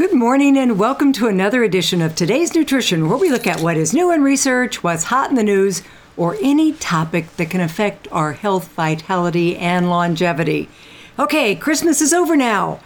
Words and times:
Good 0.00 0.14
morning 0.14 0.56
and 0.56 0.78
welcome 0.78 1.12
to 1.12 1.26
another 1.26 1.62
edition 1.62 2.00
of 2.00 2.14
Today's 2.14 2.54
Nutrition, 2.54 3.06
where 3.06 3.18
we 3.18 3.28
look 3.28 3.46
at 3.46 3.60
what 3.60 3.76
is 3.76 3.92
new 3.92 4.10
in 4.10 4.22
research, 4.22 4.82
what's 4.82 5.04
hot 5.04 5.28
in 5.28 5.36
the 5.36 5.42
news, 5.42 5.82
or 6.16 6.38
any 6.40 6.72
topic 6.72 7.36
that 7.36 7.50
can 7.50 7.60
affect 7.60 8.08
our 8.10 8.32
health, 8.32 8.68
vitality, 8.68 9.58
and 9.58 9.90
longevity. 9.90 10.70
Okay, 11.18 11.54
Christmas 11.54 12.00
is 12.00 12.14
over 12.14 12.34
now. 12.34 12.80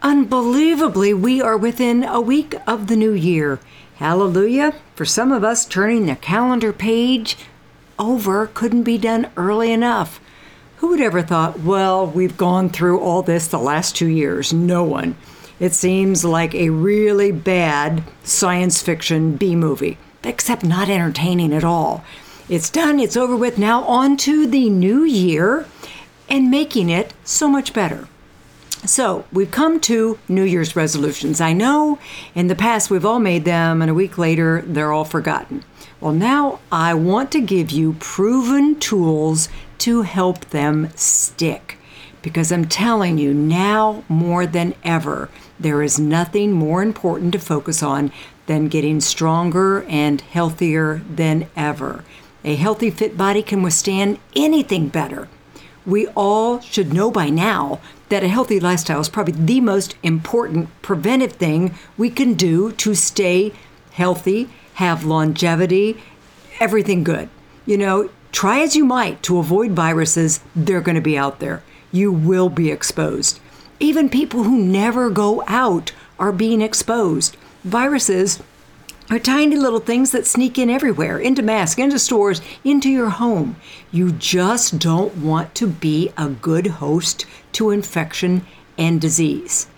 Unbelievably, 0.00 1.12
we 1.12 1.42
are 1.42 1.58
within 1.58 2.02
a 2.02 2.18
week 2.18 2.54
of 2.66 2.86
the 2.86 2.96
new 2.96 3.12
year. 3.12 3.60
Hallelujah. 3.96 4.74
For 4.94 5.04
some 5.04 5.32
of 5.32 5.44
us, 5.44 5.66
turning 5.66 6.06
the 6.06 6.16
calendar 6.16 6.72
page 6.72 7.36
over 7.98 8.46
couldn't 8.46 8.84
be 8.84 8.96
done 8.96 9.30
early 9.36 9.70
enough. 9.70 10.18
Who 10.78 10.88
would 10.88 11.02
ever 11.02 11.20
thought, 11.20 11.60
well, 11.60 12.06
we've 12.06 12.38
gone 12.38 12.70
through 12.70 13.00
all 13.00 13.20
this 13.22 13.48
the 13.48 13.58
last 13.58 13.94
two 13.94 14.08
years? 14.08 14.54
No 14.54 14.82
one. 14.82 15.16
It 15.64 15.72
seems 15.72 16.26
like 16.26 16.54
a 16.54 16.68
really 16.68 17.32
bad 17.32 18.04
science 18.22 18.82
fiction 18.82 19.36
B 19.36 19.56
movie, 19.56 19.96
except 20.22 20.62
not 20.62 20.90
entertaining 20.90 21.54
at 21.54 21.64
all. 21.64 22.04
It's 22.50 22.68
done, 22.68 23.00
it's 23.00 23.16
over 23.16 23.34
with. 23.34 23.56
Now, 23.56 23.82
on 23.84 24.18
to 24.18 24.46
the 24.46 24.68
new 24.68 25.04
year 25.04 25.66
and 26.28 26.50
making 26.50 26.90
it 26.90 27.14
so 27.24 27.48
much 27.48 27.72
better. 27.72 28.08
So, 28.84 29.24
we've 29.32 29.50
come 29.50 29.80
to 29.80 30.18
New 30.28 30.44
Year's 30.44 30.76
resolutions. 30.76 31.40
I 31.40 31.54
know 31.54 31.98
in 32.34 32.48
the 32.48 32.54
past 32.54 32.90
we've 32.90 33.06
all 33.06 33.18
made 33.18 33.46
them, 33.46 33.80
and 33.80 33.90
a 33.90 33.94
week 33.94 34.18
later 34.18 34.62
they're 34.66 34.92
all 34.92 35.06
forgotten. 35.06 35.64
Well, 35.98 36.12
now 36.12 36.60
I 36.70 36.92
want 36.92 37.32
to 37.32 37.40
give 37.40 37.70
you 37.70 37.94
proven 38.00 38.78
tools 38.78 39.48
to 39.78 40.02
help 40.02 40.50
them 40.50 40.90
stick. 40.94 41.78
Because 42.24 42.50
I'm 42.50 42.64
telling 42.64 43.18
you, 43.18 43.34
now 43.34 44.02
more 44.08 44.46
than 44.46 44.74
ever, 44.82 45.28
there 45.60 45.82
is 45.82 45.98
nothing 45.98 46.52
more 46.52 46.82
important 46.82 47.32
to 47.32 47.38
focus 47.38 47.82
on 47.82 48.10
than 48.46 48.68
getting 48.68 48.98
stronger 49.02 49.82
and 49.82 50.22
healthier 50.22 51.02
than 51.06 51.48
ever. 51.54 52.02
A 52.42 52.54
healthy, 52.54 52.90
fit 52.90 53.18
body 53.18 53.42
can 53.42 53.62
withstand 53.62 54.18
anything 54.34 54.88
better. 54.88 55.28
We 55.84 56.06
all 56.16 56.60
should 56.60 56.94
know 56.94 57.10
by 57.10 57.28
now 57.28 57.80
that 58.08 58.24
a 58.24 58.28
healthy 58.28 58.58
lifestyle 58.58 59.00
is 59.00 59.10
probably 59.10 59.34
the 59.34 59.60
most 59.60 59.94
important 60.02 60.70
preventive 60.80 61.32
thing 61.32 61.74
we 61.98 62.08
can 62.08 62.32
do 62.32 62.72
to 62.72 62.94
stay 62.94 63.52
healthy, 63.90 64.48
have 64.74 65.04
longevity, 65.04 66.02
everything 66.58 67.04
good. 67.04 67.28
You 67.66 67.76
know, 67.76 68.08
try 68.32 68.60
as 68.60 68.74
you 68.74 68.86
might 68.86 69.22
to 69.24 69.36
avoid 69.36 69.72
viruses, 69.72 70.40
they're 70.56 70.80
going 70.80 70.94
to 70.94 71.02
be 71.02 71.18
out 71.18 71.38
there 71.38 71.62
you 71.94 72.10
will 72.10 72.48
be 72.48 72.70
exposed. 72.70 73.38
Even 73.78 74.08
people 74.08 74.42
who 74.42 74.58
never 74.58 75.10
go 75.10 75.44
out 75.46 75.92
are 76.18 76.32
being 76.32 76.60
exposed. 76.60 77.36
Viruses 77.62 78.42
are 79.10 79.18
tiny 79.18 79.54
little 79.54 79.80
things 79.80 80.10
that 80.10 80.26
sneak 80.26 80.58
in 80.58 80.68
everywhere 80.68 81.18
into 81.18 81.42
masks, 81.42 81.78
into 81.78 81.98
stores, 81.98 82.40
into 82.64 82.90
your 82.90 83.10
home. 83.10 83.54
You 83.92 84.12
just 84.12 84.78
don't 84.78 85.16
want 85.18 85.54
to 85.56 85.68
be 85.68 86.10
a 86.16 86.30
good 86.30 86.66
host 86.66 87.26
to 87.52 87.70
infection 87.70 88.44
and 88.76 89.00
disease. 89.00 89.68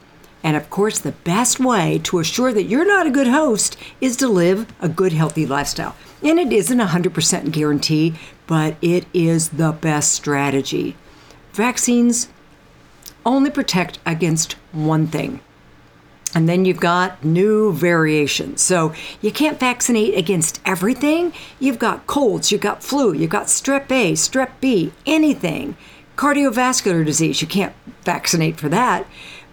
And 0.42 0.56
of 0.56 0.70
course, 0.70 1.00
the 1.00 1.12
best 1.12 1.60
way 1.60 2.00
to 2.04 2.20
assure 2.20 2.52
that 2.52 2.64
you're 2.64 2.86
not 2.86 3.06
a 3.06 3.10
good 3.10 3.26
host 3.26 3.76
is 4.00 4.16
to 4.18 4.28
live 4.28 4.72
a 4.80 4.88
good, 4.88 5.12
healthy 5.12 5.44
lifestyle. 5.44 5.96
And 6.22 6.38
it 6.38 6.52
isn't 6.52 6.80
a 6.80 6.86
100% 6.86 7.50
guarantee, 7.50 8.14
but 8.46 8.76
it 8.80 9.06
is 9.12 9.50
the 9.50 9.72
best 9.72 10.12
strategy. 10.12 10.96
Vaccines 11.56 12.28
only 13.24 13.50
protect 13.50 13.98
against 14.04 14.52
one 14.72 15.06
thing. 15.06 15.40
And 16.34 16.46
then 16.46 16.66
you've 16.66 16.80
got 16.80 17.24
new 17.24 17.72
variations. 17.72 18.60
So 18.60 18.92
you 19.22 19.32
can't 19.32 19.58
vaccinate 19.58 20.18
against 20.18 20.60
everything. 20.66 21.32
You've 21.58 21.78
got 21.78 22.06
colds, 22.06 22.52
you've 22.52 22.60
got 22.60 22.82
flu, 22.84 23.14
you've 23.14 23.30
got 23.30 23.46
strep 23.46 23.90
A, 23.90 24.12
strep 24.12 24.50
B, 24.60 24.92
anything. 25.06 25.78
Cardiovascular 26.16 27.06
disease, 27.06 27.40
you 27.40 27.48
can't 27.48 27.74
vaccinate 28.02 28.58
for 28.58 28.68
that. 28.68 29.06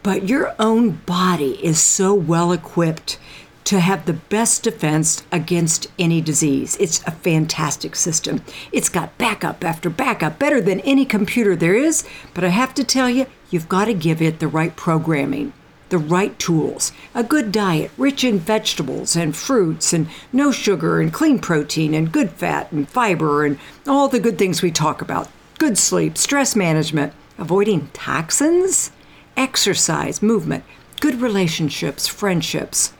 But 0.03 0.27
your 0.27 0.53
own 0.59 0.99
body 1.05 1.53
is 1.65 1.81
so 1.81 2.13
well 2.13 2.51
equipped 2.51 3.17
to 3.65 3.79
have 3.79 4.05
the 4.05 4.13
best 4.13 4.63
defense 4.63 5.23
against 5.31 5.87
any 5.97 6.21
disease. 6.21 6.75
It's 6.79 7.01
a 7.07 7.11
fantastic 7.11 7.95
system. 7.95 8.41
It's 8.71 8.89
got 8.89 9.17
backup 9.17 9.63
after 9.63 9.89
backup, 9.89 10.37
better 10.37 10.59
than 10.59 10.81
any 10.81 11.05
computer 11.05 11.55
there 11.55 11.75
is. 11.75 12.03
But 12.33 12.43
I 12.43 12.49
have 12.49 12.73
to 12.75 12.83
tell 12.83 13.09
you, 13.09 13.25
you've 13.49 13.69
got 13.69 13.85
to 13.85 13.93
give 13.93 14.21
it 14.21 14.39
the 14.39 14.47
right 14.47 14.75
programming, 14.75 15.53
the 15.89 15.97
right 15.97 16.37
tools, 16.39 16.91
a 17.15 17.23
good 17.23 17.51
diet 17.51 17.91
rich 17.97 18.23
in 18.23 18.39
vegetables 18.39 19.15
and 19.15 19.35
fruits, 19.35 19.93
and 19.93 20.07
no 20.33 20.51
sugar, 20.51 20.99
and 20.99 21.13
clean 21.13 21.39
protein, 21.39 21.93
and 21.93 22.11
good 22.11 22.31
fat, 22.31 22.71
and 22.71 22.89
fiber, 22.89 23.45
and 23.45 23.57
all 23.87 24.09
the 24.09 24.19
good 24.19 24.37
things 24.37 24.61
we 24.61 24.71
talk 24.71 25.01
about. 25.01 25.29
Good 25.57 25.77
sleep, 25.77 26.17
stress 26.17 26.55
management, 26.55 27.13
avoiding 27.37 27.87
toxins, 27.93 28.91
exercise, 29.37 30.21
movement, 30.21 30.65
good 30.99 31.21
relationships, 31.21 32.07
friendships 32.07 32.93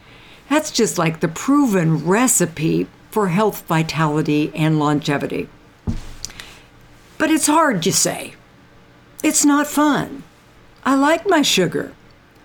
that's 0.49 0.71
just 0.71 0.97
like 0.97 1.19
the 1.19 1.27
proven 1.27 2.05
recipe 2.05 2.87
for 3.09 3.29
health, 3.29 3.63
vitality, 3.67 4.51
and 4.55 4.79
longevity. 4.79 5.49
But 7.17 7.29
it's 7.29 7.47
hard, 7.47 7.85
you 7.85 7.91
say. 7.91 8.33
It's 9.23 9.45
not 9.45 9.67
fun. 9.67 10.23
I 10.83 10.95
like 10.95 11.27
my 11.27 11.41
sugar. 11.41 11.93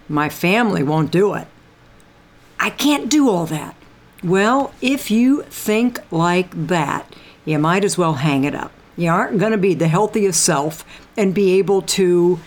My 0.08 0.28
family 0.28 0.82
won't 0.82 1.10
do 1.10 1.34
it. 1.34 1.48
I 2.60 2.70
can't 2.70 3.08
do 3.08 3.28
all 3.28 3.46
that. 3.46 3.74
Well, 4.22 4.72
if 4.80 5.10
you 5.10 5.42
think 5.44 6.00
like 6.10 6.50
that, 6.68 7.14
you 7.44 7.58
might 7.58 7.84
as 7.84 7.96
well 7.96 8.14
hang 8.14 8.44
it 8.44 8.54
up. 8.54 8.72
You 8.96 9.10
aren't 9.10 9.38
going 9.38 9.52
to 9.52 9.58
be 9.58 9.74
the 9.74 9.88
healthiest 9.88 10.42
self 10.42 10.84
and 11.16 11.34
be 11.34 11.58
able 11.58 11.82
to 11.82 12.40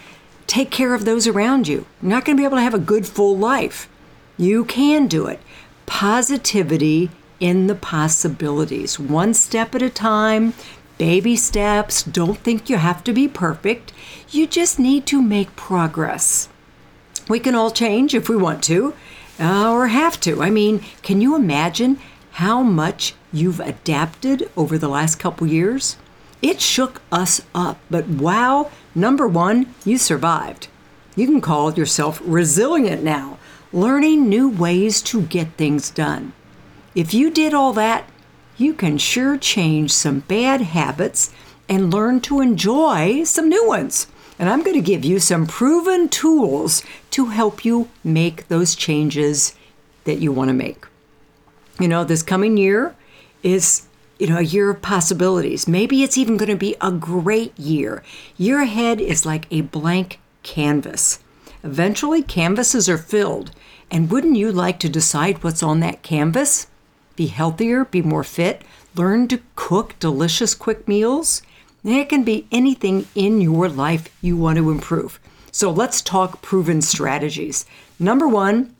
take 0.47 0.69
care 0.69 0.93
of 0.93 1.05
those 1.05 1.27
around 1.27 1.67
you. 1.67 1.85
You're 2.01 2.11
not 2.11 2.25
going 2.25 2.35
to 2.35 2.41
be 2.41 2.45
able 2.45 2.57
to 2.57 2.63
have 2.63 2.73
a 2.73 2.79
good, 2.79 3.07
full 3.07 3.37
life. 3.37 3.87
You 4.41 4.65
can 4.65 5.05
do 5.05 5.27
it 5.27 5.39
positivity 5.85 7.11
in 7.39 7.67
the 7.67 7.75
possibilities, 7.75 8.97
one 8.97 9.35
step 9.35 9.75
at 9.75 9.83
a 9.83 9.89
time, 9.91 10.53
baby 10.97 11.35
steps. 11.35 12.01
Don't 12.01 12.39
think 12.39 12.67
you 12.67 12.77
have 12.77 13.03
to 13.03 13.13
be 13.13 13.27
perfect. 13.27 13.93
You 14.31 14.47
just 14.47 14.79
need 14.79 15.05
to 15.05 15.21
make 15.21 15.55
progress. 15.55 16.49
We 17.29 17.39
can 17.39 17.53
all 17.53 17.69
change 17.69 18.15
if 18.15 18.29
we 18.29 18.35
want 18.35 18.63
to 18.63 18.95
uh, 19.39 19.71
or 19.71 19.89
have 19.89 20.19
to. 20.21 20.41
I 20.41 20.49
mean, 20.49 20.83
can 21.03 21.21
you 21.21 21.35
imagine 21.35 21.99
how 22.31 22.63
much 22.63 23.13
you've 23.31 23.59
adapted 23.59 24.49
over 24.57 24.75
the 24.75 24.89
last 24.89 25.19
couple 25.19 25.45
years? 25.45 25.97
It 26.41 26.59
shook 26.59 27.03
us 27.11 27.43
up, 27.53 27.77
but 27.91 28.07
wow, 28.07 28.71
number 28.95 29.27
one, 29.27 29.75
you 29.85 29.99
survived. 29.99 30.67
You 31.15 31.27
can 31.27 31.41
call 31.41 31.73
yourself 31.73 32.19
resilient 32.25 33.03
now 33.03 33.37
learning 33.73 34.27
new 34.27 34.49
ways 34.49 35.01
to 35.01 35.21
get 35.23 35.53
things 35.53 35.89
done. 35.89 36.33
If 36.93 37.13
you 37.13 37.29
did 37.31 37.53
all 37.53 37.73
that, 37.73 38.09
you 38.57 38.73
can 38.73 38.97
sure 38.97 39.37
change 39.37 39.91
some 39.91 40.19
bad 40.21 40.61
habits 40.61 41.31
and 41.69 41.93
learn 41.93 42.19
to 42.21 42.41
enjoy 42.41 43.23
some 43.23 43.47
new 43.47 43.65
ones. 43.67 44.07
And 44.37 44.49
I'm 44.49 44.63
going 44.63 44.75
to 44.75 44.81
give 44.81 45.05
you 45.05 45.19
some 45.19 45.47
proven 45.47 46.09
tools 46.09 46.83
to 47.11 47.27
help 47.27 47.63
you 47.63 47.89
make 48.03 48.47
those 48.47 48.75
changes 48.75 49.55
that 50.03 50.19
you 50.19 50.31
want 50.31 50.49
to 50.49 50.53
make. 50.53 50.85
You 51.79 51.87
know, 51.87 52.03
this 52.03 52.23
coming 52.23 52.57
year 52.57 52.95
is, 53.43 53.87
you 54.19 54.27
know, 54.27 54.37
a 54.37 54.41
year 54.41 54.69
of 54.69 54.81
possibilities. 54.81 55.67
Maybe 55.67 56.03
it's 56.03 56.17
even 56.17 56.37
going 56.37 56.49
to 56.49 56.55
be 56.55 56.75
a 56.81 56.91
great 56.91 57.57
year. 57.57 58.03
Year 58.35 58.61
ahead 58.61 58.99
is 58.99 59.25
like 59.25 59.45
a 59.51 59.61
blank 59.61 60.19
canvas. 60.43 61.19
Eventually, 61.63 62.23
canvases 62.23 62.89
are 62.89 62.97
filled. 62.97 63.51
And 63.89 64.09
wouldn't 64.09 64.37
you 64.37 64.51
like 64.51 64.79
to 64.79 64.89
decide 64.89 65.43
what's 65.43 65.61
on 65.61 65.79
that 65.81 66.01
canvas? 66.01 66.67
Be 67.15 67.27
healthier, 67.27 67.85
be 67.85 68.01
more 68.01 68.23
fit, 68.23 68.63
learn 68.95 69.27
to 69.27 69.41
cook 69.55 69.95
delicious 69.99 70.55
quick 70.55 70.87
meals? 70.87 71.41
It 71.83 72.09
can 72.09 72.23
be 72.23 72.47
anything 72.51 73.07
in 73.15 73.41
your 73.41 73.67
life 73.67 74.15
you 74.21 74.37
want 74.37 74.57
to 74.57 74.71
improve. 74.71 75.19
So 75.51 75.69
let's 75.69 76.01
talk 76.01 76.41
proven 76.41 76.81
strategies. 76.81 77.65
Number 77.99 78.27
one, 78.27 78.75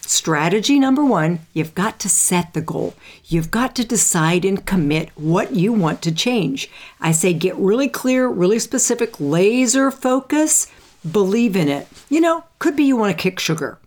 strategy 0.00 0.78
number 0.78 1.04
one, 1.04 1.40
you've 1.52 1.74
got 1.74 1.98
to 2.00 2.08
set 2.08 2.54
the 2.54 2.60
goal. 2.60 2.94
You've 3.26 3.50
got 3.50 3.74
to 3.76 3.84
decide 3.84 4.44
and 4.44 4.64
commit 4.64 5.10
what 5.14 5.54
you 5.54 5.72
want 5.72 6.00
to 6.02 6.12
change. 6.12 6.70
I 7.00 7.12
say 7.12 7.34
get 7.34 7.56
really 7.56 7.88
clear, 7.88 8.28
really 8.28 8.58
specific, 8.58 9.20
laser 9.20 9.90
focus, 9.90 10.68
believe 11.10 11.56
in 11.56 11.68
it. 11.68 11.86
You 12.08 12.20
know, 12.20 12.44
could 12.58 12.76
be 12.76 12.84
you 12.84 12.96
want 12.96 13.16
to 13.16 13.22
kick 13.22 13.38
sugar. 13.38 13.78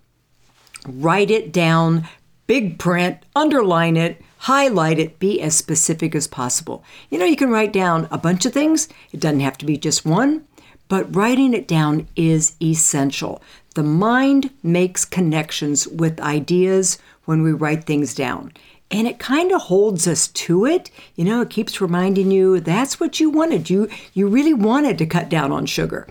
Write 0.87 1.31
it 1.31 1.51
down, 1.51 2.07
big 2.45 2.79
print, 2.79 3.17
underline 3.35 3.97
it, 3.97 4.21
highlight 4.39 4.99
it, 4.99 5.19
be 5.19 5.41
as 5.41 5.55
specific 5.55 6.15
as 6.15 6.27
possible. 6.27 6.83
You 7.09 7.17
know, 7.17 7.25
you 7.25 7.35
can 7.35 7.49
write 7.49 7.73
down 7.73 8.07
a 8.11 8.17
bunch 8.17 8.45
of 8.45 8.53
things, 8.53 8.87
it 9.11 9.19
doesn't 9.19 9.41
have 9.41 9.57
to 9.59 9.65
be 9.65 9.77
just 9.77 10.05
one, 10.05 10.47
but 10.87 11.13
writing 11.13 11.53
it 11.53 11.67
down 11.67 12.07
is 12.15 12.55
essential. 12.61 13.41
The 13.75 13.83
mind 13.83 14.51
makes 14.63 15.05
connections 15.05 15.87
with 15.87 16.21
ideas 16.21 16.97
when 17.25 17.43
we 17.43 17.51
write 17.51 17.83
things 17.83 18.13
down. 18.13 18.53
And 18.89 19.05
it 19.05 19.19
kind 19.19 19.51
of 19.51 19.63
holds 19.63 20.07
us 20.07 20.29
to 20.29 20.65
it. 20.65 20.89
You 21.15 21.25
know, 21.25 21.41
it 21.41 21.49
keeps 21.49 21.81
reminding 21.81 22.31
you 22.31 22.61
that's 22.61 22.99
what 22.99 23.19
you 23.19 23.29
wanted. 23.29 23.69
You 23.69 23.89
you 24.13 24.29
really 24.29 24.53
wanted 24.53 24.97
to 24.99 25.05
cut 25.05 25.27
down 25.27 25.51
on 25.51 25.65
sugar. 25.65 26.07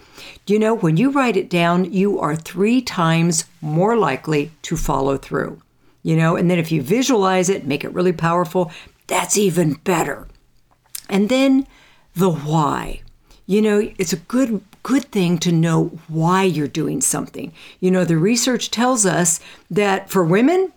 You 0.47 0.59
know, 0.59 0.75
when 0.75 0.99
you 0.99 1.11
write 1.11 1.39
it 1.39 1.49
down, 1.49 1.91
you 1.93 2.21
are 2.21 2.37
3 2.37 2.83
times 2.83 3.47
more 3.63 3.97
likely 3.97 4.51
to 4.63 4.77
follow 4.77 5.17
through. 5.17 5.63
You 6.03 6.17
know, 6.17 6.37
and 6.37 6.51
then 6.51 6.59
if 6.59 6.71
you 6.71 6.83
visualize 6.83 7.49
it, 7.49 7.67
make 7.67 7.83
it 7.83 7.95
really 7.95 8.13
powerful, 8.13 8.71
that's 9.07 9.39
even 9.39 9.75
better. 9.83 10.29
And 11.09 11.29
then 11.29 11.67
the 12.15 12.31
why. 12.31 13.01
You 13.47 13.63
know, 13.63 13.91
it's 13.97 14.13
a 14.13 14.17
good 14.17 14.61
good 14.83 15.07
thing 15.07 15.39
to 15.39 15.51
know 15.51 15.99
why 16.09 16.45
you're 16.45 16.69
doing 16.69 17.01
something. 17.01 17.53
You 17.81 17.91
know, 17.91 18.05
the 18.05 18.17
research 18.17 18.71
tells 18.71 19.05
us 19.05 19.41
that 19.69 20.11
for 20.11 20.23
women, 20.23 20.73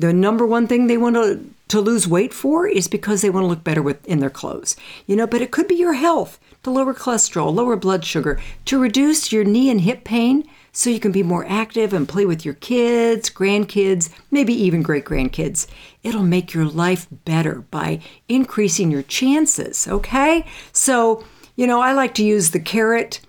the 0.00 0.12
number 0.12 0.46
one 0.46 0.66
thing 0.66 0.86
they 0.86 0.96
want 0.96 1.16
to, 1.16 1.44
to 1.68 1.80
lose 1.80 2.08
weight 2.08 2.32
for 2.32 2.66
is 2.66 2.88
because 2.88 3.20
they 3.20 3.30
want 3.30 3.44
to 3.44 3.48
look 3.48 3.62
better 3.62 3.82
with, 3.82 4.04
in 4.06 4.20
their 4.20 4.30
clothes. 4.30 4.74
You 5.06 5.14
know, 5.14 5.26
but 5.26 5.42
it 5.42 5.50
could 5.50 5.68
be 5.68 5.74
your 5.74 5.92
health, 5.92 6.40
to 6.62 6.70
lower 6.70 6.94
cholesterol, 6.94 7.54
lower 7.54 7.76
blood 7.76 8.04
sugar, 8.04 8.40
to 8.64 8.78
reduce 8.78 9.30
your 9.30 9.44
knee 9.44 9.70
and 9.70 9.82
hip 9.82 10.04
pain 10.04 10.48
so 10.72 10.88
you 10.88 11.00
can 11.00 11.12
be 11.12 11.22
more 11.22 11.44
active 11.48 11.92
and 11.92 12.08
play 12.08 12.24
with 12.24 12.44
your 12.44 12.54
kids, 12.54 13.28
grandkids, 13.28 14.08
maybe 14.30 14.54
even 14.54 14.82
great 14.82 15.04
grandkids. 15.04 15.66
It'll 16.02 16.22
make 16.22 16.54
your 16.54 16.64
life 16.64 17.06
better 17.24 17.64
by 17.70 18.00
increasing 18.28 18.90
your 18.90 19.02
chances, 19.02 19.86
okay? 19.86 20.46
So, 20.72 21.24
you 21.56 21.66
know, 21.66 21.80
I 21.80 21.92
like 21.92 22.14
to 22.14 22.24
use 22.24 22.50
the 22.50 22.60
carrot 22.60 23.20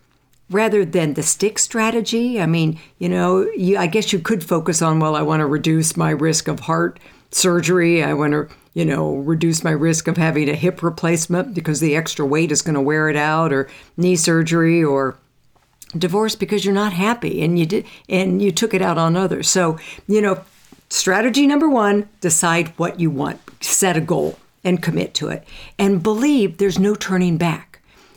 rather 0.51 0.85
than 0.85 1.13
the 1.13 1.23
stick 1.23 1.57
strategy. 1.57 2.39
I 2.39 2.45
mean, 2.45 2.79
you 2.99 3.09
know, 3.09 3.49
you, 3.55 3.77
I 3.77 3.87
guess 3.87 4.13
you 4.13 4.19
could 4.19 4.43
focus 4.43 4.81
on, 4.81 4.99
well, 4.99 5.15
I 5.15 5.21
want 5.21 5.39
to 5.39 5.45
reduce 5.45 5.97
my 5.97 6.11
risk 6.11 6.47
of 6.47 6.61
heart 6.61 6.99
surgery. 7.31 8.03
I 8.03 8.13
want 8.13 8.33
to, 8.33 8.47
you 8.73 8.85
know, 8.85 9.15
reduce 9.15 9.63
my 9.63 9.71
risk 9.71 10.07
of 10.07 10.17
having 10.17 10.49
a 10.49 10.53
hip 10.53 10.83
replacement 10.83 11.53
because 11.53 11.79
the 11.79 11.95
extra 11.95 12.25
weight 12.25 12.51
is 12.51 12.61
going 12.61 12.75
to 12.75 12.81
wear 12.81 13.09
it 13.09 13.15
out, 13.15 13.51
or 13.51 13.69
knee 13.97 14.15
surgery, 14.15 14.83
or 14.83 15.17
divorce 15.97 16.35
because 16.35 16.63
you're 16.63 16.73
not 16.73 16.93
happy 16.93 17.41
and 17.41 17.59
you 17.59 17.65
did 17.65 17.85
and 18.07 18.41
you 18.41 18.51
took 18.51 18.73
it 18.73 18.81
out 18.81 18.97
on 18.97 19.15
others. 19.15 19.49
So, 19.49 19.77
you 20.07 20.21
know, 20.21 20.43
strategy 20.89 21.47
number 21.47 21.69
1, 21.69 22.07
decide 22.21 22.69
what 22.77 22.99
you 22.99 23.09
want. 23.09 23.39
Set 23.63 23.97
a 23.97 24.01
goal 24.01 24.37
and 24.63 24.81
commit 24.81 25.13
to 25.15 25.27
it 25.27 25.45
and 25.77 26.03
believe 26.03 26.57
there's 26.57 26.79
no 26.79 26.95
turning 26.95 27.37
back 27.37 27.70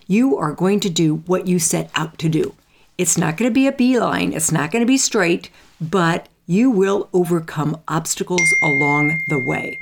you 0.06 0.36
are 0.36 0.52
going 0.52 0.80
to 0.80 0.90
do 0.90 1.16
what 1.26 1.46
you 1.46 1.58
set 1.58 1.90
out 1.94 2.18
to 2.18 2.28
do. 2.28 2.54
It's 2.96 3.18
not 3.18 3.36
going 3.36 3.50
to 3.50 3.54
be 3.54 3.66
a 3.66 3.72
beeline, 3.72 4.32
it's 4.32 4.52
not 4.52 4.70
going 4.70 4.82
to 4.82 4.86
be 4.86 4.98
straight, 4.98 5.50
but 5.80 6.28
you 6.46 6.70
will 6.70 7.08
overcome 7.12 7.80
obstacles 7.88 8.54
along 8.62 9.18
the 9.28 9.38
way. 9.38 9.78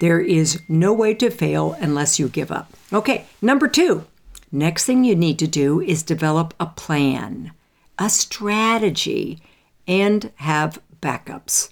There 0.00 0.20
is 0.20 0.60
no 0.68 0.92
way 0.92 1.14
to 1.14 1.30
fail 1.30 1.76
unless 1.80 2.18
you 2.18 2.28
give 2.28 2.50
up. 2.50 2.72
Okay, 2.92 3.24
number 3.40 3.68
two, 3.68 4.04
next 4.50 4.84
thing 4.84 5.04
you 5.04 5.14
need 5.14 5.38
to 5.38 5.46
do 5.46 5.80
is 5.80 6.02
develop 6.02 6.54
a 6.58 6.66
plan, 6.66 7.52
a 7.98 8.10
strategy, 8.10 9.40
and 9.86 10.32
have 10.36 10.80
backups. 11.00 11.70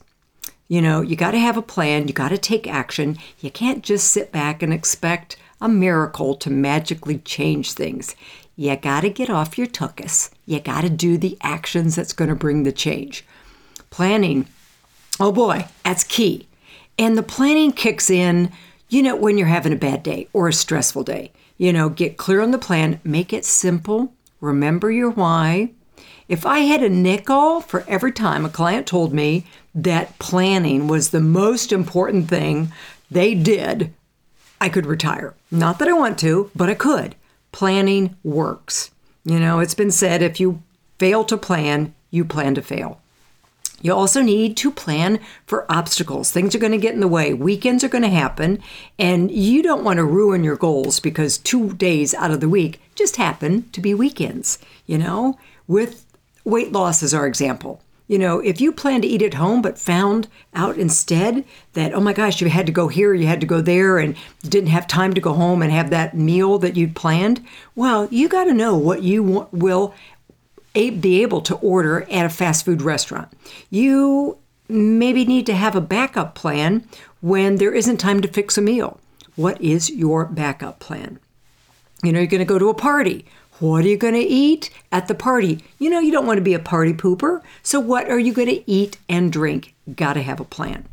You 0.69 0.81
know, 0.81 1.01
you 1.01 1.17
got 1.17 1.33
to 1.33 1.39
have 1.39 1.57
a 1.57 1.63
plan, 1.63 2.07
you 2.07 2.15
got 2.15 2.29
to 2.29 2.39
take 2.39 2.69
action. 2.69 3.19
You 3.41 3.51
can't 3.51 3.83
just 3.83 4.13
sit 4.13 4.31
back 4.31 4.63
and 4.63 4.73
expect 4.73 5.37
a 5.61 5.69
miracle 5.69 6.35
to 6.37 6.51
magically 6.51 7.19
change 7.19 7.73
things. 7.73 8.17
You 8.57 8.77
got 8.77 9.01
to 9.03 9.11
get 9.11 9.31
off 9.31 9.59
your 9.59 9.67
tuchus. 9.67 10.31
You 10.47 10.61
got 10.61 10.83
to 10.83 10.91
do 10.91 11.17
the 11.17 11.39
actions 11.43 11.97
that's 11.97 12.13
going 12.13 12.29
to 12.29 12.35
bring 12.35 12.63
the 12.63 12.73
change. 12.73 13.25
Planning, 13.91 14.47
oh 15.19 15.33
boy, 15.33 15.67
that's 15.85 16.05
key. 16.05 16.47
And 16.99 17.17
the 17.17 17.23
planning 17.23 17.73
kicks 17.73 18.11
in, 18.11 18.53
you 18.89 19.03
know, 19.03 19.17
when 19.17 19.39
you're 19.39 19.47
having 19.47 19.73
a 19.73 19.77
bad 19.77 20.03
day 20.03 20.29
or 20.33 20.49
a 20.49 20.53
stressful 20.53 21.05
day. 21.05 21.33
You 21.57 21.73
know, 21.73 21.89
get 21.89 22.17
clear 22.17 22.41
on 22.41 22.51
the 22.51 22.59
plan, 22.59 23.01
make 23.05 23.33
it 23.33 23.45
simple, 23.45 24.13
remember 24.41 24.91
your 24.91 25.11
why. 25.11 25.71
If 26.29 26.47
I 26.47 26.61
had 26.61 26.83
a 26.83 26.89
nickel 26.89 27.61
for 27.61 27.85
every 27.89 28.13
time 28.13 28.45
a 28.45 28.51
client 28.51 28.87
told 28.87 29.13
me 29.13 29.47
that 29.75 30.19
planning 30.19 30.87
was 30.87 31.11
the 31.11 31.21
most 31.21 31.73
important 31.73 32.29
thing 32.29 32.73
they 33.11 33.35
did 33.35 33.93
I 34.61 34.69
could 34.69 34.87
retire. 34.87 35.35
Not 35.51 35.79
that 35.79 35.89
I 35.89 35.93
want 35.93 36.19
to, 36.21 36.51
but 36.55 36.69
I 36.69 36.75
could. 36.75 37.15
Planning 37.53 38.17
works. 38.23 38.91
You 39.25 39.41
know, 39.41 39.61
it's 39.61 39.75
been 39.75 39.91
said 39.91 40.23
if 40.23 40.41
you 40.41 40.63
fail 40.99 41.25
to 41.25 41.37
plan, 41.37 41.95
you 42.11 42.25
plan 42.25 42.55
to 42.55 42.63
fail. 42.63 43.01
You 43.83 43.95
also 43.95 44.21
need 44.21 44.59
to 44.59 44.71
plan 44.71 45.21
for 45.47 45.71
obstacles. 45.73 46.31
Things 46.31 46.55
are 46.55 46.59
going 46.59 46.73
to 46.73 46.79
get 46.79 46.93
in 46.93 47.01
the 47.01 47.09
way. 47.09 47.33
Weekends 47.33 47.83
are 47.83 47.89
going 47.89 48.03
to 48.03 48.11
happen, 48.11 48.63
and 48.99 49.31
you 49.31 49.63
don't 49.63 49.85
want 49.85 49.97
to 49.97 50.05
ruin 50.05 50.45
your 50.45 50.57
goals 50.57 51.01
because 51.01 51.39
two 51.39 51.73
days 51.73 52.13
out 52.13 52.31
of 52.31 52.41
the 52.41 52.49
week 52.49 52.81
just 52.95 53.17
happen 53.17 53.71
to 53.71 53.81
be 53.81 53.95
weekends. 53.95 54.59
You 54.87 54.99
know, 54.99 55.39
with 55.67 56.05
weight 56.45 56.73
loss 56.73 57.03
as 57.03 57.15
our 57.15 57.27
example. 57.27 57.83
You 58.11 58.19
know, 58.19 58.41
if 58.41 58.61
you 58.61 58.73
plan 58.73 59.03
to 59.03 59.07
eat 59.07 59.23
at 59.23 59.35
home 59.35 59.63
but 59.63 59.79
found 59.79 60.27
out 60.53 60.77
instead 60.77 61.45
that, 61.75 61.95
oh 61.95 62.01
my 62.01 62.13
gosh, 62.13 62.41
you 62.41 62.49
had 62.49 62.67
to 62.67 62.73
go 62.73 62.89
here, 62.89 63.15
you 63.15 63.29
had 63.29 63.41
to 63.41 63.47
go 63.47 63.61
there, 63.61 63.99
and 63.99 64.17
didn't 64.43 64.71
have 64.71 64.89
time 64.89 65.15
to 65.15 65.21
go 65.21 65.33
home 65.33 65.63
and 65.63 65.71
have 65.71 65.91
that 65.91 66.17
meal 66.17 66.59
that 66.59 66.77
you'd 66.77 66.97
planned, 66.97 67.47
well, 67.77 68.09
you 68.11 68.29
got 68.29 68.47
to 68.47 68.53
know 68.53 68.77
what 68.77 69.05
you 69.05 69.23
want, 69.23 69.53
will 69.53 69.95
be 70.75 71.23
able 71.23 71.41
to 71.43 71.55
order 71.59 72.03
at 72.11 72.27
a 72.27 72.29
fast 72.29 72.65
food 72.65 72.83
restaurant. 72.83 73.29
You 73.71 74.39
maybe 74.69 75.25
need 75.25 75.47
to 75.47 75.55
have 75.55 75.77
a 75.77 75.81
backup 75.81 76.35
plan 76.35 76.89
when 77.21 77.59
there 77.59 77.73
isn't 77.73 77.99
time 77.99 78.23
to 78.23 78.29
fix 78.29 78.59
a 78.59 78.61
meal. 78.61 78.99
What 79.37 79.61
is 79.61 79.89
your 79.89 80.25
backup 80.25 80.81
plan? 80.81 81.21
You 82.03 82.11
know, 82.11 82.19
you're 82.19 82.27
going 82.27 82.41
to 82.41 82.45
go 82.45 82.59
to 82.59 82.71
a 82.71 82.75
party 82.75 83.25
what 83.61 83.85
are 83.85 83.89
you 83.89 83.97
going 83.97 84.15
to 84.15 84.21
eat 84.21 84.71
at 84.91 85.07
the 85.07 85.15
party? 85.15 85.63
You 85.79 85.91
know, 85.91 86.01
you 86.01 86.11
don't 86.11 86.27
want 86.27 86.39
to 86.39 86.43
be 86.43 86.55
a 86.55 86.59
party 86.59 86.95
pooper. 86.95 87.43
So, 87.63 87.79
what 87.79 88.09
are 88.09 88.19
you 88.19 88.33
going 88.33 88.49
to 88.49 88.69
eat 88.71 88.99
and 89.09 89.33
drink? 89.33 89.75
Got 89.95 90.15
to 90.15 90.23
have 90.23 90.41
a 90.41 90.45
plan. 90.45 90.87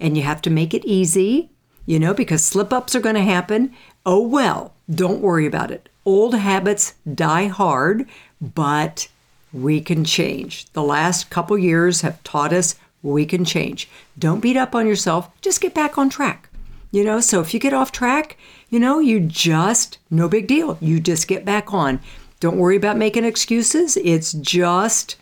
And 0.00 0.16
you 0.16 0.22
have 0.22 0.40
to 0.42 0.50
make 0.50 0.72
it 0.72 0.84
easy, 0.86 1.50
you 1.84 1.98
know, 1.98 2.14
because 2.14 2.42
slip 2.42 2.72
ups 2.72 2.94
are 2.94 3.00
going 3.00 3.14
to 3.14 3.22
happen. 3.22 3.74
Oh, 4.06 4.26
well, 4.26 4.72
don't 4.92 5.20
worry 5.20 5.46
about 5.46 5.70
it. 5.70 5.88
Old 6.06 6.34
habits 6.34 6.94
die 7.14 7.46
hard, 7.46 8.06
but 8.40 9.08
we 9.52 9.80
can 9.80 10.04
change. 10.04 10.70
The 10.72 10.82
last 10.82 11.30
couple 11.30 11.56
years 11.56 12.00
have 12.00 12.22
taught 12.24 12.52
us 12.52 12.74
we 13.02 13.26
can 13.26 13.44
change. 13.44 13.88
Don't 14.18 14.40
beat 14.40 14.56
up 14.56 14.74
on 14.74 14.86
yourself, 14.86 15.28
just 15.42 15.60
get 15.60 15.74
back 15.74 15.98
on 15.98 16.08
track. 16.08 16.48
You 16.90 17.04
know, 17.04 17.20
so 17.20 17.40
if 17.40 17.52
you 17.52 17.60
get 17.60 17.74
off 17.74 17.92
track, 17.92 18.36
you 18.70 18.78
know, 18.78 18.98
you 18.98 19.20
just, 19.20 19.98
no 20.10 20.28
big 20.28 20.46
deal. 20.46 20.78
You 20.80 21.00
just 21.00 21.28
get 21.28 21.44
back 21.44 21.74
on. 21.74 22.00
Don't 22.44 22.58
worry 22.58 22.76
about 22.76 22.98
making 22.98 23.24
excuses. 23.24 23.96
It's 23.96 24.34
just 24.34 25.16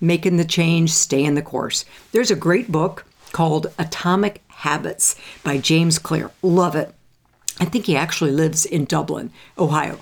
making 0.00 0.38
the 0.38 0.44
change, 0.46 0.90
stay 0.90 1.22
in 1.22 1.34
the 1.34 1.42
course. 1.42 1.84
There's 2.12 2.30
a 2.30 2.34
great 2.34 2.72
book 2.72 3.04
called 3.32 3.66
Atomic 3.78 4.42
Habits 4.48 5.16
by 5.44 5.58
James 5.58 5.98
Clear. 5.98 6.30
Love 6.40 6.74
it. 6.74 6.94
I 7.60 7.66
think 7.66 7.84
he 7.84 7.94
actually 7.94 8.30
lives 8.30 8.64
in 8.64 8.86
Dublin, 8.86 9.32
Ohio. 9.58 9.98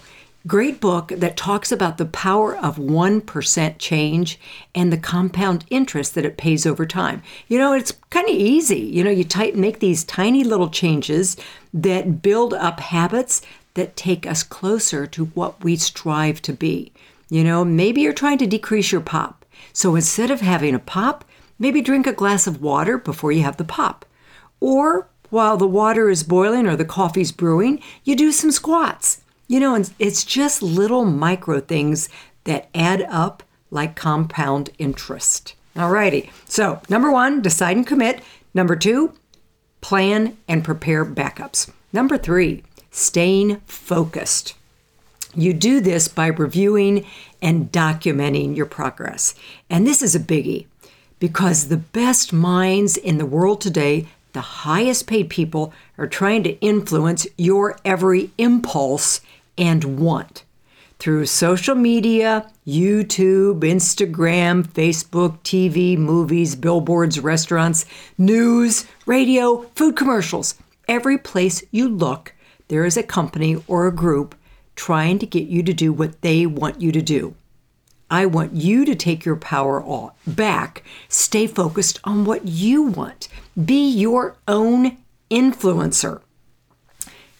Great 0.47 0.81
book 0.81 1.09
that 1.09 1.37
talks 1.37 1.73
about 1.73 1.99
the 1.99 2.05
power 2.05 2.57
of 2.57 2.77
1% 2.77 3.79
change 3.79 4.39
and 4.77 4.93
the 4.93 4.97
compound 4.97 5.65
interest 5.71 6.15
that 6.15 6.25
it 6.25 6.37
pays 6.37 6.67
over 6.67 6.87
time. 6.87 7.21
You 7.49 7.59
know, 7.59 7.73
it's 7.73 7.95
kind 8.11 8.29
of 8.29 8.35
easy. 8.35 8.79
You 8.79 9.03
know, 9.03 9.11
you 9.11 9.27
make 9.57 9.81
these 9.81 10.05
tiny 10.05 10.45
little 10.45 10.71
changes 10.71 11.37
that 11.73 12.23
build 12.23 12.55
up 12.55 12.79
habits 12.79 13.43
that 13.75 13.97
take 13.97 14.27
us 14.27 14.43
closer 14.43 15.07
to 15.07 15.27
what 15.27 15.63
we 15.63 15.77
strive 15.77 16.41
to 16.43 16.53
be. 16.53 16.93
You 17.29 17.45
know, 17.45 17.65
maybe 17.65 18.01
you're 18.01 18.13
trying 18.13 18.39
to 18.39 18.47
decrease 18.47 18.93
your 18.93 19.01
pop. 19.01 19.45
So 19.73 19.97
instead 19.97 20.31
of 20.31 20.41
having 20.41 20.75
a 20.75 20.79
pop, 20.79 21.25
maybe 21.59 21.81
drink 21.81 22.07
a 22.07 22.13
glass 22.13 22.47
of 22.47 22.63
water 22.63 22.99
before 22.99 23.33
you 23.33 23.43
have 23.43 23.57
the 23.57 23.65
pop. 23.65 24.05
Or 24.61 25.09
while 25.31 25.57
the 25.57 25.67
water 25.67 26.11
is 26.11 26.23
boiling 26.23 26.67
or 26.67 26.77
the 26.77 26.85
coffee's 26.85 27.33
brewing, 27.33 27.83
you 28.05 28.15
do 28.15 28.31
some 28.31 28.51
squats. 28.51 29.23
You 29.49 29.61
know, 29.61 29.83
it's 29.99 30.25
just 30.25 30.63
little 30.63 31.05
micro 31.05 31.61
things 31.61 32.09
that 32.45 32.69
add 32.75 33.03
up 33.03 33.43
like 33.71 33.97
compound 33.97 34.71
interest. 34.79 35.55
Alrighty. 35.75 36.31
So, 36.45 36.81
number 36.89 37.11
one, 37.11 37.43
decide 37.43 37.77
and 37.77 37.87
commit. 37.87 38.21
Number 38.55 38.77
two, 38.77 39.15
plan 39.81 40.37
and 40.47 40.65
prepare 40.65 41.05
backups. 41.05 41.71
Number 41.93 42.17
three, 42.17 42.63
staying 42.95 43.57
focused. 43.67 44.55
You 45.35 45.53
do 45.53 45.81
this 45.81 46.07
by 46.07 46.29
reviewing 46.29 47.05
and 47.43 47.73
documenting 47.73 48.57
your 48.57 48.67
progress. 48.67 49.35
And 49.69 49.85
this 49.85 50.01
is 50.01 50.15
a 50.15 50.21
biggie 50.21 50.67
because 51.19 51.67
the 51.67 51.77
best 51.77 52.33
minds 52.33 52.97
in 52.97 53.19
the 53.19 53.27
world 53.27 53.61
today, 53.61 54.07
the 54.33 54.41
highest 54.41 55.09
paid 55.09 55.29
people, 55.29 55.73
are 55.99 56.07
trying 56.07 56.45
to 56.45 56.59
influence 56.61 57.27
your 57.37 57.77
every 57.85 58.31
impulse 58.39 59.21
and 59.59 59.99
want. 59.99 60.45
through 60.99 61.27
social 61.27 61.75
media, 61.75 62.51
YouTube, 62.67 63.61
Instagram, 63.61 64.67
Facebook, 64.67 65.39
TV, 65.41 65.99
movies, 65.99 66.57
billboards, 66.57 67.21
restaurants, 67.21 67.85
news, 68.17 68.87
radio, 69.07 69.63
food 69.75 69.97
commercials. 69.97 70.55
Every 70.89 71.19
place 71.19 71.63
you 71.71 71.89
look, 71.89 72.34
there 72.69 72.85
is 72.85 72.97
a 72.97 73.03
company 73.03 73.63
or 73.67 73.87
a 73.87 73.95
group 73.95 74.35
trying 74.77 75.19
to 75.19 75.27
get 75.27 75.49
you 75.49 75.63
to 75.63 75.73
do 75.73 75.93
what 75.93 76.21
they 76.23 76.47
want 76.47 76.81
you 76.81 76.91
to 76.93 77.03
do. 77.03 77.35
I 78.11 78.27
want 78.27 78.55
you 78.55 78.85
to 78.85 78.95
take 78.95 79.25
your 79.25 79.37
power 79.37 79.83
back. 80.27 80.85
Stay 81.09 81.47
focused 81.47 82.01
on 82.05 82.25
what 82.25 82.47
you 82.47 82.83
want. 82.83 83.29
Be 83.63 83.89
your 83.89 84.37
own 84.47 84.99
influencer. 85.31 86.21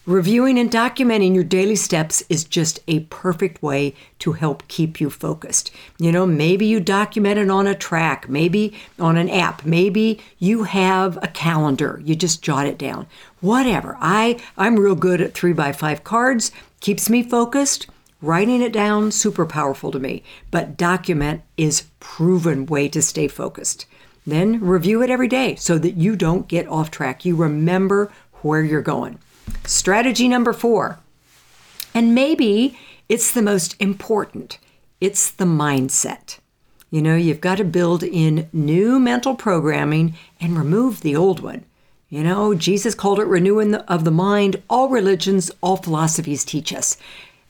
Reviewing 0.05 0.59
and 0.59 0.69
documenting 0.69 1.33
your 1.33 1.43
daily 1.43 1.75
steps 1.75 2.23
is 2.29 2.43
just 2.43 2.79
a 2.87 2.99
perfect 3.05 3.63
way 3.63 3.95
to 4.19 4.33
help 4.33 4.67
keep 4.67 5.01
you 5.01 5.09
focused. 5.09 5.71
You 5.97 6.11
know, 6.11 6.27
maybe 6.27 6.67
you 6.67 6.79
document 6.79 7.39
it 7.39 7.49
on 7.49 7.65
a 7.65 7.73
track, 7.73 8.29
maybe 8.29 8.75
on 8.99 9.17
an 9.17 9.31
app, 9.31 9.65
maybe 9.65 10.21
you 10.37 10.65
have 10.65 11.17
a 11.23 11.27
calendar, 11.27 11.99
you 12.05 12.15
just 12.15 12.43
jot 12.43 12.67
it 12.67 12.77
down. 12.77 13.07
Whatever. 13.41 13.97
I 13.99 14.39
I'm 14.55 14.75
real 14.75 14.93
good 14.93 15.21
at 15.21 15.33
3 15.33 15.53
by 15.53 15.71
5 15.71 16.03
cards, 16.03 16.51
keeps 16.81 17.09
me 17.09 17.23
focused. 17.23 17.87
Writing 18.21 18.61
it 18.61 18.73
down 18.73 19.11
super 19.11 19.45
powerful 19.45 19.91
to 19.91 19.99
me, 19.99 20.21
but 20.51 20.77
document 20.77 21.41
is 21.57 21.87
proven 21.99 22.67
way 22.67 22.87
to 22.89 23.01
stay 23.01 23.27
focused. 23.27 23.87
Then 24.25 24.59
review 24.59 25.01
it 25.01 25.09
every 25.09 25.27
day 25.27 25.55
so 25.55 25.79
that 25.79 25.97
you 25.97 26.15
don't 26.15 26.47
get 26.47 26.67
off 26.67 26.91
track. 26.91 27.25
You 27.25 27.35
remember 27.35 28.11
where 28.41 28.61
you're 28.61 28.81
going. 28.81 29.17
Strategy 29.65 30.27
number 30.27 30.53
four, 30.53 30.99
and 31.93 32.13
maybe 32.13 32.77
it's 33.09 33.31
the 33.31 33.41
most 33.41 33.75
important, 33.79 34.59
it's 34.99 35.31
the 35.31 35.45
mindset. 35.45 36.39
You 36.91 37.01
know, 37.01 37.15
you've 37.15 37.41
got 37.41 37.57
to 37.57 37.63
build 37.63 38.03
in 38.03 38.49
new 38.53 38.99
mental 38.99 39.35
programming 39.35 40.15
and 40.39 40.57
remove 40.57 41.01
the 41.01 41.15
old 41.15 41.39
one. 41.39 41.65
You 42.09 42.23
know, 42.23 42.53
Jesus 42.53 42.95
called 42.95 43.19
it 43.19 43.25
renewing 43.25 43.75
of 43.75 44.03
the 44.03 44.11
mind. 44.11 44.61
All 44.69 44.89
religions, 44.89 45.51
all 45.61 45.77
philosophies 45.77 46.45
teach 46.45 46.71
us. 46.73 46.97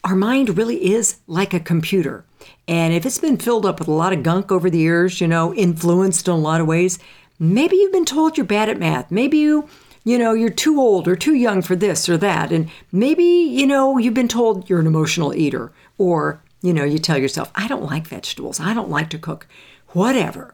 Our 0.04 0.16
mind 0.16 0.58
really 0.58 0.94
is 0.94 1.18
like 1.28 1.54
a 1.54 1.60
computer. 1.60 2.24
And 2.68 2.94
if 2.94 3.06
it's 3.06 3.20
been 3.20 3.38
filled 3.38 3.66
up 3.66 3.80
with 3.80 3.88
a 3.88 3.92
lot 3.92 4.14
of 4.14 4.24
gunk 4.24 4.52
over 4.52 4.70
the 4.70 4.80
years, 4.80 5.20
you 5.20 5.28
know, 5.28 5.54
influenced 5.54 6.28
in 6.28 6.34
a 6.34 6.38
lot 6.38 6.62
of 6.62 6.68
ways, 6.68 6.98
maybe 7.38 7.76
you've 7.76 7.92
been 7.92 8.06
told 8.06 8.38
you're 8.38 8.46
bad 8.46 8.70
at 8.70 8.80
math. 8.80 9.12
Maybe 9.12 9.38
you 9.38 9.70
you 10.06 10.20
know, 10.20 10.34
you're 10.34 10.50
too 10.52 10.80
old 10.80 11.08
or 11.08 11.16
too 11.16 11.34
young 11.34 11.64
for 11.64 11.76
this 11.76 12.08
or 12.08 12.16
that. 12.18 12.52
And 12.52 12.70
maybe, 12.92 13.24
you 13.24 13.66
know, 13.66 13.98
you've 13.98 14.14
been 14.14 14.28
told 14.28 14.70
you're 14.70 14.80
an 14.80 14.88
emotional 14.88 15.36
eater. 15.36 15.72
Or, 15.98 16.42
you 16.62 16.74
know, 16.74 16.84
you 16.84 17.00
tell 17.00 17.18
yourself, 17.18 17.52
I 17.56 17.68
don't 17.68 17.84
like 17.84 18.08
vegetables. 18.08 18.60
I 18.60 18.76
don't 18.76 18.90
like 18.90 19.10
to 19.10 19.18
cook. 19.18 19.48
Whatever. 19.90 20.54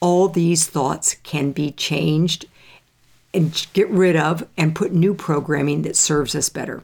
All 0.00 0.28
these 0.28 0.66
thoughts 0.66 1.16
can 1.22 1.52
be 1.52 1.72
changed 1.72 2.46
and 3.34 3.66
get 3.74 3.88
rid 3.90 4.16
of 4.16 4.48
and 4.56 4.74
put 4.74 4.92
new 4.92 5.12
programming 5.12 5.82
that 5.82 5.96
serves 5.96 6.34
us 6.34 6.48
better. 6.48 6.82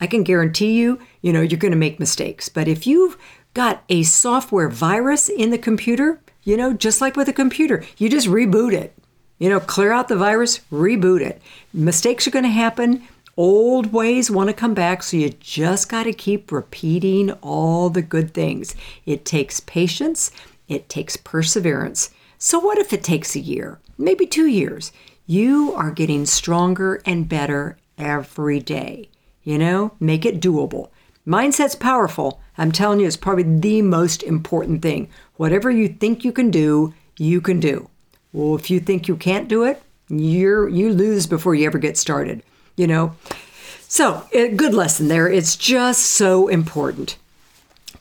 I 0.00 0.06
can 0.06 0.22
guarantee 0.22 0.78
you, 0.78 1.00
you 1.22 1.32
know, 1.32 1.40
you're 1.40 1.58
going 1.58 1.72
to 1.72 1.78
make 1.78 1.98
mistakes. 1.98 2.50
But 2.50 2.68
if 2.68 2.86
you've 2.86 3.16
got 3.54 3.84
a 3.88 4.02
software 4.02 4.68
virus 4.68 5.30
in 5.30 5.50
the 5.50 5.58
computer, 5.58 6.20
you 6.44 6.58
know, 6.58 6.74
just 6.74 7.00
like 7.00 7.16
with 7.16 7.28
a 7.28 7.32
computer, 7.32 7.84
you 7.96 8.10
just 8.10 8.28
reboot 8.28 8.74
it 8.74 8.94
you 9.38 9.48
know, 9.48 9.60
clear 9.60 9.92
out 9.92 10.08
the 10.08 10.16
virus, 10.16 10.60
reboot 10.70 11.20
it. 11.20 11.40
Mistakes 11.72 12.26
are 12.26 12.32
going 12.32 12.44
to 12.44 12.50
happen. 12.50 13.06
Old 13.36 13.92
ways 13.92 14.30
want 14.30 14.48
to 14.48 14.54
come 14.54 14.74
back, 14.74 15.02
so 15.02 15.16
you 15.16 15.30
just 15.30 15.88
got 15.88 16.04
to 16.04 16.12
keep 16.12 16.50
repeating 16.50 17.30
all 17.34 17.88
the 17.88 18.02
good 18.02 18.34
things. 18.34 18.74
It 19.06 19.24
takes 19.24 19.60
patience, 19.60 20.32
it 20.66 20.88
takes 20.88 21.16
perseverance. 21.16 22.10
So, 22.36 22.58
what 22.58 22.78
if 22.78 22.92
it 22.92 23.04
takes 23.04 23.36
a 23.36 23.40
year, 23.40 23.78
maybe 23.96 24.26
two 24.26 24.46
years? 24.46 24.90
You 25.26 25.72
are 25.74 25.90
getting 25.90 26.26
stronger 26.26 27.00
and 27.04 27.28
better 27.28 27.76
every 27.96 28.60
day. 28.60 29.08
You 29.44 29.58
know, 29.58 29.92
make 30.00 30.26
it 30.26 30.40
doable. 30.40 30.90
Mindset's 31.26 31.74
powerful. 31.74 32.40
I'm 32.56 32.72
telling 32.72 33.00
you, 33.00 33.06
it's 33.06 33.16
probably 33.16 33.44
the 33.44 33.82
most 33.82 34.22
important 34.22 34.82
thing. 34.82 35.10
Whatever 35.36 35.70
you 35.70 35.88
think 35.88 36.24
you 36.24 36.32
can 36.32 36.50
do, 36.50 36.94
you 37.18 37.40
can 37.40 37.60
do. 37.60 37.88
Well, 38.38 38.54
if 38.54 38.70
you 38.70 38.78
think 38.78 39.08
you 39.08 39.16
can't 39.16 39.48
do 39.48 39.64
it, 39.64 39.82
you're 40.08 40.68
you 40.68 40.90
lose 40.90 41.26
before 41.26 41.56
you 41.56 41.66
ever 41.66 41.78
get 41.78 41.98
started, 41.98 42.44
you 42.76 42.86
know. 42.86 43.16
So, 43.88 44.28
a 44.32 44.46
good 44.48 44.74
lesson 44.74 45.08
there. 45.08 45.28
It's 45.28 45.56
just 45.56 46.06
so 46.06 46.46
important. 46.46 47.16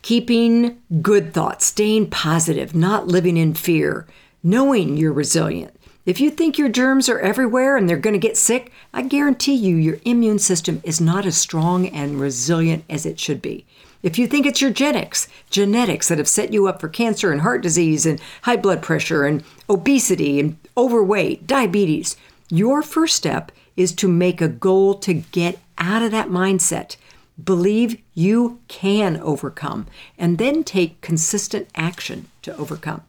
Keeping 0.04 0.80
good 1.02 1.34
thoughts, 1.34 1.66
staying 1.66 2.12
positive, 2.12 2.76
not 2.76 3.08
living 3.08 3.36
in 3.36 3.56
fear, 3.56 4.06
knowing 4.44 4.96
you're 4.96 5.12
resilient. 5.12 5.76
If 6.08 6.22
you 6.22 6.32
think 6.32 6.58
your 6.58 6.70
germs 6.70 7.10
are 7.10 7.20
everywhere 7.20 7.76
and 7.76 7.90
they're 7.90 7.98
going 7.98 8.14
to 8.14 8.18
get 8.18 8.38
sick, 8.38 8.72
I 8.94 9.02
guarantee 9.02 9.56
you 9.56 9.76
your 9.76 9.98
immune 10.06 10.40
system 10.40 10.80
is 10.86 11.02
not 11.02 11.26
as 11.26 11.36
strong 11.36 11.90
and 11.90 12.18
resilient 12.18 12.86
as 12.90 13.06
it 13.06 13.20
should 13.20 13.42
be. 13.42 13.66
If 14.02 14.18
you 14.18 14.26
think 14.26 14.46
it's 14.46 14.62
your 14.62 14.72
genetics, 14.72 15.28
genetics 15.50 16.08
that 16.08 16.18
have 16.18 16.30
set 16.30 16.54
you 16.54 16.66
up 16.66 16.80
for 16.80 16.88
cancer 16.88 17.34
and 17.34 17.42
heart 17.42 17.62
disease 17.62 18.06
and 18.06 18.22
high 18.44 18.56
blood 18.56 18.82
pressure 18.82 19.26
and 19.26 19.44
obesity 19.70 20.40
and 20.40 20.56
overweight, 20.78 21.46
diabetes, 21.46 22.16
your 22.50 22.82
first 22.82 23.18
step 23.18 23.52
is 23.76 23.92
to 23.96 24.08
make 24.08 24.40
a 24.40 24.48
goal 24.48 24.94
to 25.00 25.14
get 25.14 25.60
out 25.78 26.04
of 26.04 26.12
that 26.12 26.30
mindset. 26.30 26.96
Believe 27.44 28.02
you 28.14 28.62
can 28.70 29.20
overcome 29.20 29.88
and 30.18 30.38
then 30.38 30.64
take 30.64 31.02
consistent 31.02 31.68
action 31.76 32.28
to 32.44 32.56
overcome. 32.56 33.04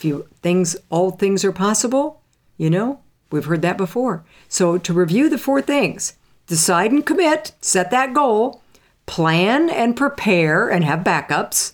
You 0.00 0.28
things 0.42 0.76
all 0.90 1.10
things 1.10 1.44
are 1.44 1.52
possible, 1.52 2.20
you 2.56 2.70
know, 2.70 3.00
we've 3.30 3.44
heard 3.44 3.62
that 3.62 3.76
before. 3.76 4.24
So 4.48 4.78
to 4.78 4.92
review 4.92 5.28
the 5.28 5.38
four 5.38 5.62
things, 5.62 6.14
decide 6.46 6.92
and 6.92 7.04
commit, 7.04 7.52
set 7.60 7.90
that 7.90 8.14
goal, 8.14 8.62
plan 9.06 9.70
and 9.70 9.96
prepare 9.96 10.68
and 10.68 10.84
have 10.84 11.00
backups, 11.00 11.72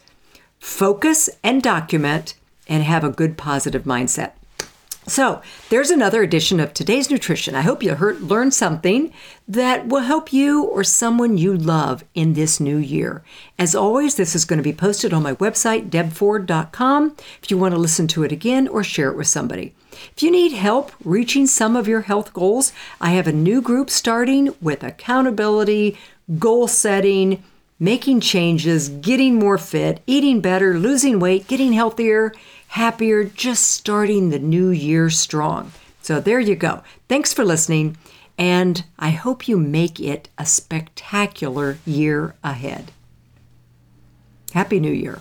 focus 0.59 1.29
and 1.43 1.63
document, 1.63 2.35
and 2.69 2.83
have 2.83 3.05
a 3.05 3.11
good 3.11 3.37
positive 3.37 3.85
mindset. 3.85 4.33
So, 5.07 5.43
there's 5.69 5.91
another 5.91 6.23
edition 6.23 6.61
of 6.61 6.73
today's 6.73 7.11
nutrition. 7.11 7.57
I 7.57 7.63
hope 7.63 7.83
you 7.83 7.97
heard, 7.97 8.21
learned 8.21 8.55
something 8.55 9.13
that 9.49 9.89
will 9.89 10.03
help 10.03 10.33
you 10.33 10.63
or 10.63 10.85
someone 10.85 11.37
you 11.37 11.57
love 11.57 12.05
in 12.15 12.35
this 12.35 12.61
new 12.61 12.77
year. 12.77 13.25
As 13.59 13.75
always, 13.75 14.15
this 14.15 14.37
is 14.37 14.45
going 14.45 14.59
to 14.59 14.63
be 14.63 14.73
posted 14.73 15.13
on 15.13 15.25
my 15.25 15.35
website, 15.35 15.91
debford.com, 15.91 17.17
if 17.43 17.51
you 17.51 17.59
want 17.59 17.75
to 17.75 17.81
listen 17.81 18.07
to 18.09 18.23
it 18.23 18.31
again 18.31 18.69
or 18.69 18.85
share 18.85 19.11
it 19.11 19.17
with 19.17 19.27
somebody. 19.27 19.75
If 20.17 20.23
you 20.23 20.31
need 20.31 20.53
help 20.53 20.93
reaching 21.05 21.49
some 21.49 21.75
of 21.75 21.89
your 21.89 22.03
health 22.03 22.33
goals, 22.33 22.73
I 23.01 23.11
have 23.11 23.27
a 23.27 23.33
new 23.33 23.61
group 23.61 23.91
starting 23.91 24.55
with 24.61 24.85
accountability, 24.85 25.99
goal 26.39 26.69
setting, 26.69 27.43
making 27.83 28.21
changes, 28.21 28.89
getting 28.89 29.35
more 29.35 29.59
fit, 29.59 30.01
eating 30.07 30.41
better, 30.41 30.79
losing 30.79 31.19
weight, 31.19 31.49
getting 31.49 31.73
healthier, 31.73 32.33
happier, 32.73 33.23
just 33.23 33.71
starting 33.71 34.31
the 34.31 34.39
new 34.39 34.71
year 34.71 35.11
strong. 35.11 35.73
So 36.01 36.21
there 36.21 36.41
you 36.41 36.57
go. 36.57 36.83
Thanks 37.07 37.33
for 37.33 37.45
listening, 37.45 37.99
and 38.39 38.83
I 38.99 39.11
hope 39.11 39.47
you 39.47 39.59
make 39.59 40.01
it 40.01 40.31
a 40.39 40.47
spectacular 40.47 41.77
year 41.85 42.35
ahead. 42.43 42.91
Happy 44.53 44.81
New 44.81 44.93
Year. 44.93 45.21